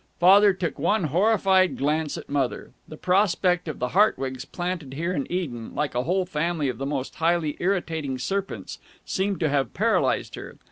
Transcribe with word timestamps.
Father 0.19 0.51
took 0.51 0.79
one 0.79 1.03
horrified 1.03 1.77
glance 1.77 2.17
at 2.17 2.27
Mother. 2.27 2.71
The 2.87 2.97
prospect 2.97 3.67
of 3.67 3.77
the 3.77 3.89
Hartwigs 3.89 4.45
planted 4.45 4.95
here 4.95 5.13
in 5.13 5.31
Eden, 5.31 5.75
like 5.75 5.93
a 5.93 6.01
whole 6.05 6.25
family 6.25 6.69
of 6.69 6.79
the 6.79 6.87
most 6.87 7.13
highly 7.17 7.55
irritating 7.59 8.17
serpents, 8.17 8.79
seemed 9.05 9.39
to 9.41 9.49
have 9.49 9.75
paralyzed 9.75 10.33
her. 10.33 10.57